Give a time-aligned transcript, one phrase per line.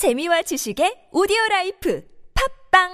[0.00, 2.02] 재미와 지식의 오디오 라이프
[2.72, 2.88] 팝빵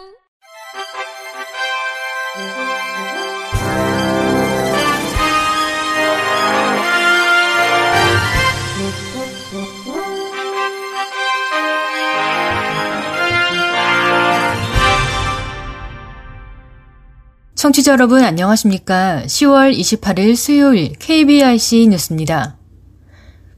[17.54, 19.22] 청취자 여러분 안녕하십니까?
[19.26, 22.65] 10월 28일 수요일 KBIC 뉴스입니다.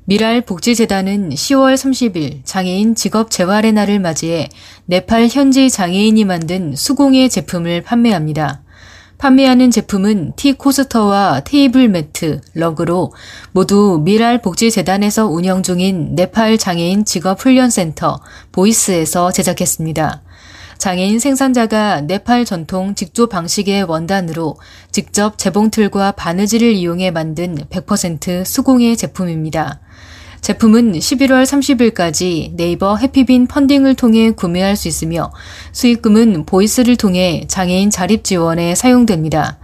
[0.08, 4.48] 밀알 복지재단은 10월 30일 장애인 직업 재활의 날을 맞이해
[4.86, 8.62] 네팔 현지 장애인이 만든 수공예 제품을 판매합니다.
[9.18, 13.12] 판매하는 제품은 tea coaster와 테이블 매트, 러그로
[13.52, 20.22] 모두 밀알 복지재단에서 운영 중인 네팔 장애인 직업훈련센터 보이스에서 제작했습니다.
[20.78, 24.56] 장애인 생산자가 네팔 전통 직조 방식의 원단으로
[24.92, 29.80] 직접 재봉틀과 바느질을 이용해 만든 100% 수공예 제품입니다.
[30.40, 35.32] 제품은 11월 30일까지 네이버 해피빈 펀딩을 통해 구매할 수 있으며
[35.72, 39.58] 수익금은 보이스를 통해 장애인 자립 지원에 사용됩니다.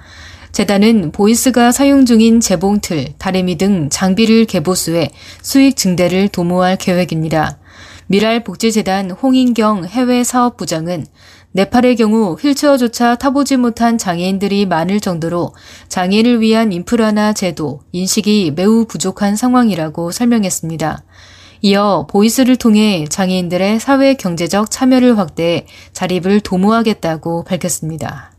[0.51, 5.11] 재단은 보이스가 사용 중인 재봉틀, 다리미 등 장비를 개보수해
[5.43, 7.59] 수익 증대를 도모할 계획입니다.
[8.07, 11.07] 밀알복지재단 홍인경 해외사업부장은
[11.53, 15.55] 네팔의 경우 휠체어조차 타보지 못한 장애인들이 많을 정도로
[15.89, 21.05] 장애인을 위한 인프라나 제도, 인식이 매우 부족한 상황이라고 설명했습니다.
[21.63, 28.34] 이어 보이스를 통해 장애인들의 사회 경제적 참여를 확대해 자립을 도모하겠다고 밝혔습니다.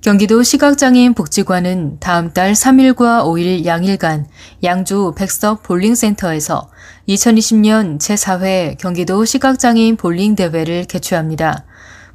[0.00, 4.26] 경기도 시각장애인 복지관은 다음 달 3일과 5일 양일간
[4.62, 6.70] 양주 백석 볼링센터에서
[7.06, 11.66] 2020년 제4회 경기도 시각장애인 볼링 대회를 개최합니다.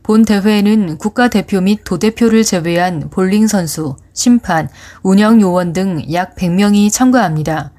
[0.02, 4.68] 본 대회에는 국가대표 및 도대표를 제외한 볼링 선수, 심판,
[5.04, 7.72] 운영 요원 등 약 100명이 참가합니다.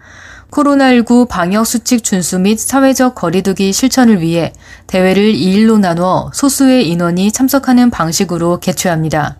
[0.52, 4.52] 코로나19 방역수칙 준수 및 사회적 거리두기 실천을 위해
[4.86, 9.38] 대회를 2일로 나눠 소수의 인원이 참석하는 방식으로 개최합니다.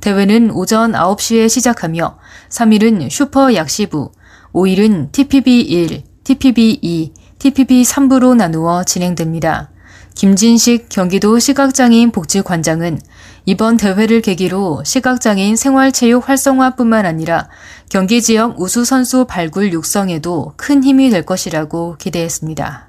[0.00, 4.12] 대회는 오전 9시에 시작하며 3일은 슈퍼 약시부,
[4.52, 9.70] 5일은 TPB1, TPB2, TPB3부로 나누어 진행됩니다.
[10.14, 12.98] 김진식 경기도 시각장애인 복지관장은
[13.46, 17.48] 이번 대회를 계기로 시각장애인 생활체육 활성화뿐만 아니라
[17.88, 22.87] 경기 지역 우수 선수 발굴 육성에도 큰 힘이 될 것이라고 기대했습니다.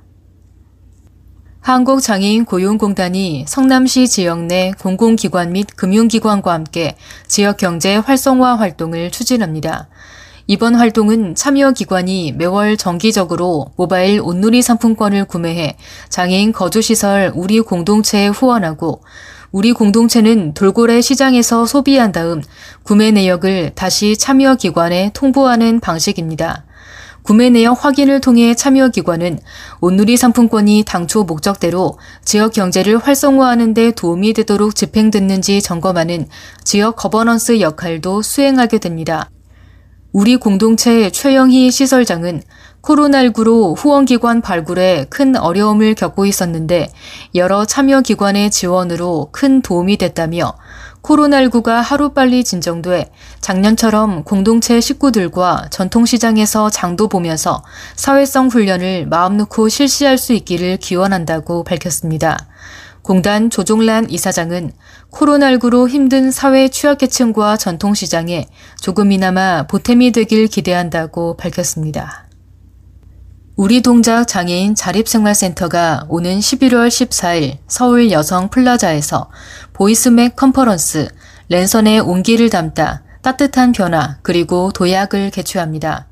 [1.69, 6.95] 한국장애인 고용공단이 성남시 지역 내 공공기관 및 금융기관과 함께
[7.27, 9.87] 지역 경제 활성화 활동을 추진합니다.
[10.47, 15.77] 이번 활동은 참여기관이 매월 정기적으로 모바일 온누리 상품권을 구매해
[16.09, 19.03] 장애인 거주시설 우리 공동체에 후원하고
[19.51, 22.41] 우리 공동체는 돌고래 시장에서 소비한 다음
[22.81, 26.65] 구매 내역을 다시 참여기관에 통보하는 방식입니다.
[27.29, 29.37] 구매 내역 확인을 통해 참여기관은
[29.81, 36.27] 온누리 상품권이 당초 목적대로 지역 경제를 활성화하는 데 도움이 되도록 집행됐는지 점검하는
[36.63, 39.29] 지역 거버넌스 역할도 수행하게 됩니다.
[40.11, 42.41] 우리 공동체 최영희 시설장은
[42.81, 46.89] 코로나19로 후원기관 발굴에 큰 어려움을 겪고 있었는데
[47.35, 50.55] 여러 참여기관의 지원으로 큰 도움이 됐다며
[51.01, 57.63] 코로나19가 하루빨리 진정돼 작년처럼 공동체 식구들과 전통시장에서 장도 보면서
[57.95, 62.37] 사회성 훈련을 마음 놓고 실시할 수 있기를 기원한다고 밝혔습니다.
[63.01, 64.71] 공단 조종란 이사장은
[65.11, 68.47] 코로나19로 힘든 사회 취약계층과 전통시장에
[68.81, 72.28] 조금이나마 보탬이 되길 기대한다고 밝혔습니다.
[73.61, 79.29] 우리 동작 장애인 자립생활센터가 오는 11월 14일 서울 여성 플라자에서
[79.73, 81.09] VoiceMac 컨퍼런스
[81.49, 86.07] 랜선의 온기를 담다 따뜻한 변화 그리고 도약을 개최합니다.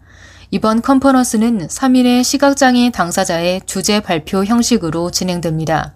[0.51, 5.93] 이번 컨퍼런스는 3인의 시각장애 당사자의 주제 발표 형식으로 진행됩니다.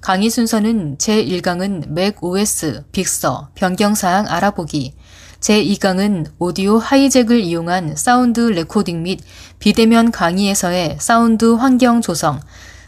[0.00, 4.94] 강의 순서는 제1강은 macOS Big Sur, 변경사항 알아보기,
[5.40, 9.20] 제2강은 Audio Hijack을 이용한 사운드 레코딩 및
[9.58, 12.40] 비대면 강의에서의 사운드 환경 조성,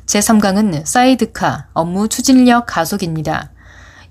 [0.06, 3.50] 제3강은 사이드카, 업무 추진력 가속입니다.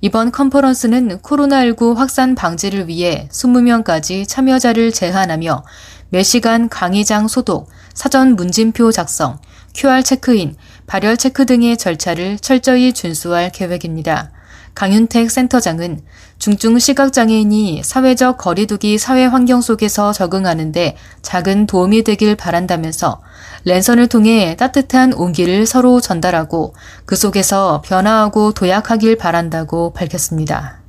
[0.02, 5.64] 이번 컨퍼런스는 코로나19 확산 방지를 위해 20명까지 참여자를 제한하며
[6.10, 9.40] 매시간 강의장 소독, 사전 문진표 작성,
[9.74, 10.56] QR 체크인,
[10.86, 14.32] 발열 체크 등의 절차를 철저히 준수할 계획입니다.
[14.78, 16.02] 강윤택 센터장은
[16.38, 23.20] 중증 시각장애인이 사회적 거리두기 사회 환경 속에서 적응하는데 작은 도움이 되길 바란다면서
[23.66, 26.76] 랜선을 통해 따뜻한 온기를 서로 전달하고
[27.08, 30.84] 그 속에서 변화하고 도약하길 바란다고 밝혔습니다.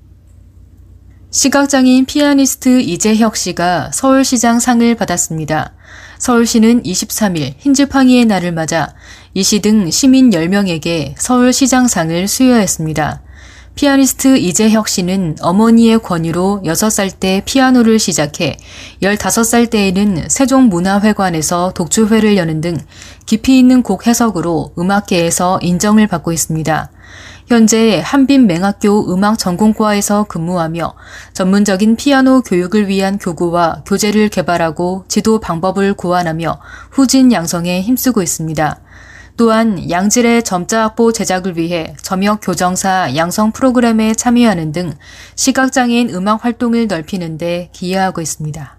[1.30, 5.72] 시각장애인 피아니스트 이재혁 씨가 서울시장 상을 받았습니다.
[6.18, 8.94] 서울시는 23일 흰지팡이의 날을 맞아
[9.32, 13.22] 이 씨 등 시민 10명에게 서울시장상을 수여했습니다.
[13.78, 18.56] 피아니스트 이재혁 씨는 어머니의 권유로 6살 때 피아노를 시작해
[19.02, 22.76] 15살 때에는 세종문화회관에서 독주회를 여는 등
[23.24, 26.90] 깊이 있는 곡 해석으로 음악계에서 인정을 받고 있습니다.
[27.46, 30.94] 현재 한빛맹학교 음악전공과에서 근무하며
[31.34, 36.58] 전문적인 피아노 교육을 위한 교구와 교재를 개발하고 지도 방법을 고안하며
[36.90, 38.80] 후진 양성에 힘쓰고 있습니다.
[39.38, 44.92] 또한 양질의 점자 확보 제작을 위해 점역 교정사 양성 프로그램에 참여하는 등
[45.36, 48.78] 시각장애인 음악 활동을 넓히는 데 기여하고 있습니다.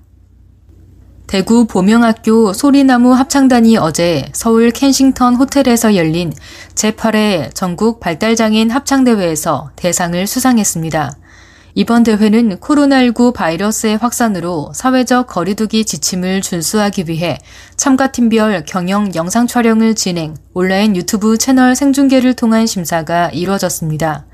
[1.28, 6.34] 대구 보명학교 소리나무 합창단이 어제 서울 켄싱턴 호텔에서 열린
[6.76, 11.14] 제8회 전국 발달장애인 합창대회에서 대상을 수상했습니다.
[11.80, 17.38] 이번 대회는 코로나19 바이러스의 확산으로 사회적 거리두기 지침을 준수하기 위해
[17.78, 24.26] 참가팀별 경영 영상 촬영을 진행, 온라인 유튜브 채널 생중계를 통한 심사가 이루어졌습니다.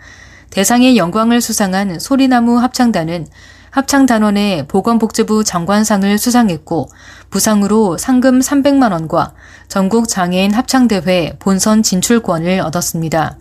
[0.49, 3.27] 대상의 영광을 수상한 소리나무 합창단은
[3.69, 6.89] 합창단원의 보건복지부 장관상을 수상했고
[7.29, 9.35] 부상으로 상금 300만 원과
[9.67, 13.37] 전국 장애인 합창대회 본선 진출권을 얻었습니다.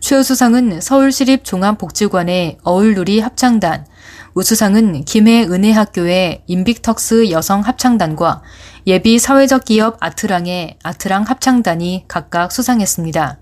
[0.00, 3.86] 최우수상은 서울시립 종합복지관의 어울누리 합창단,
[4.34, 8.42] 우수상은 김해 은혜학교의 인빅턱스 여성 합창단과
[8.86, 13.38] 예비 사회적 기업 아트랑의 아트랑 합창단이 각각 수상했습니다.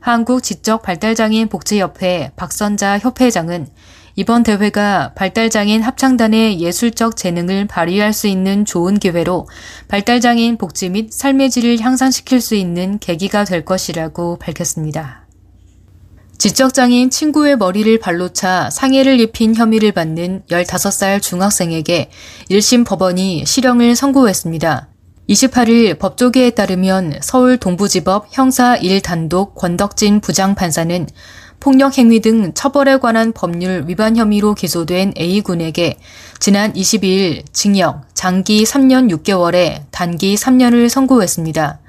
[0.00, 3.66] 한국 지적 발달장애인 복지협회 박선자 협회장은
[4.14, 9.48] 이번 대회가 발달장애인 합창단의 예술적 재능을 발휘할 수 있는 좋은 기회로
[9.88, 15.25] 발달장애인 복지 및 삶의 질을 향상시킬 수 있는 계기가 될 것이라고 밝혔습니다.
[16.38, 22.10] 지적장애인 친구의 머리를 발로 차 상해를 입힌 혐의를 받는 15살 중학생에게
[22.50, 24.88] 1심 법원이 실형을 선고했습니다.
[25.30, 31.06] 28일 법조계에 따르면 서울 동부지법 형사 1단독 권덕진 부장판사는
[31.58, 35.96] 폭력 행위 등 처벌에 관한 법률 위반 혐의로 기소된 A군에게
[36.38, 41.80] 지난 22일 징역 장기 3년 6개월에 단기 3년을 선고했습니다.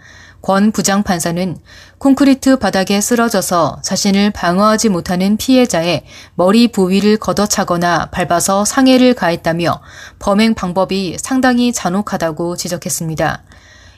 [0.42, 1.58] 권 부장판사는
[1.98, 6.04] 콘크리트 바닥에 쓰러져서 자신을 방어하지 못하는 피해자의
[6.36, 9.82] 머리 부위를 걷어차거나 밟아서 상해를 가했다며
[10.20, 13.44] 범행 방법이 상당히 잔혹하다고 지적했습니다.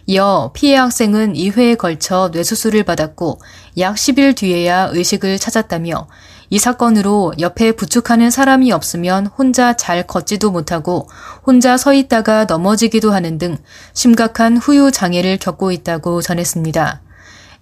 [0.07, 3.39] 이어 피해 학생은 2회에 걸쳐 뇌수술을 받았고
[3.77, 6.07] 약 10일 뒤에야 의식을 찾았다며
[6.51, 11.07] 이 사건으로 옆에 부축하는 사람이 없으면 혼자 잘 걷지도 못하고
[11.45, 13.57] 혼자 서 있다가 넘어지기도 하는 등
[13.93, 17.01] 심각한 후유 장애를 겪고 있다고 전했습니다.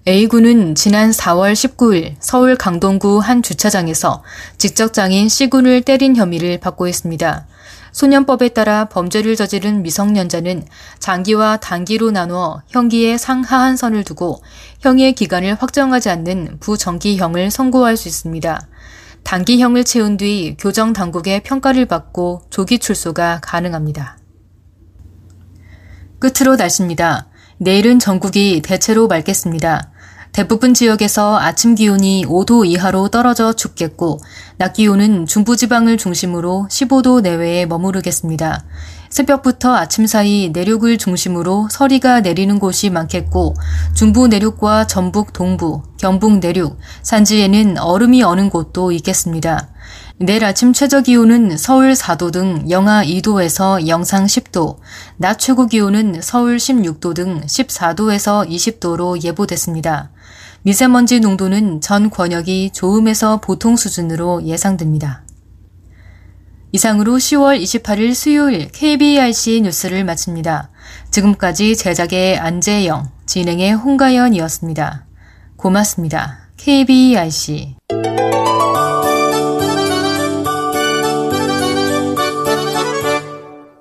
[0.07, 4.23] A군은 지난 4월 19일 서울 강동구 한 주차장에서
[4.57, 7.45] 직접장인 C군을 때린 혐의를 받고 있습니다.
[7.97, 10.67] 소년법에 따라 범죄를 저지른 미성년자는
[10.99, 14.39] 장기와 단기로 나누어 형기의 상하한 선을 두고
[14.81, 18.61] 형의 기간을 확정하지 않는 부정기형을 선고할 수 있습니다.
[19.23, 24.19] 단기형을 채운 뒤 교정 당국의 평가를 받고 조기 출소가 가능합니다.
[26.19, 27.29] 끝으로 날씨입니다.
[27.57, 29.91] 내일은 전국이 대체로 맑겠습니다.
[30.31, 34.19] 대부분 지역에서 아침 기온이 5도 이하로 떨어져 춥겠고
[34.57, 38.63] 낮 기온은 중부지방을 중심으로 15도 내외에 머무르겠습니다.
[39.09, 43.55] 새벽부터 아침 사이 내륙을 중심으로 서리가 내리는 곳이 많겠고
[43.93, 49.69] 중부 내륙과 전북 동부, 경북 내륙, 산지에는 얼음이 어는 곳도 있겠습니다.
[50.19, 54.77] 내일 아침 최저 기온은 서울 4도 등 영하 2도에서 영상 10도,
[55.17, 60.11] 낮 최고 기온은 서울 16도 등 14도에서 20도로 예보됐습니다.
[60.63, 65.23] 미세먼지 농도는 전 권역이 좋음에서 보통 수준으로 예상됩니다.
[66.71, 70.69] 이상으로 10월 28일 수요일 KBRC 뉴스를 마칩니다.
[71.11, 75.05] 지금까지 제작의 안재영, 진행의 홍가연이었습니다.
[75.55, 76.39] 고맙습니다.
[76.57, 77.75] KBRC